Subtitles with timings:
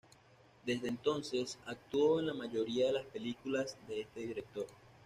[0.65, 4.65] Desde entonces actuó en la mayoría de las películas de este director.